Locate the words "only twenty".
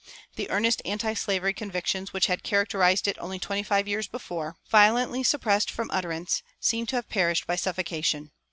3.19-3.61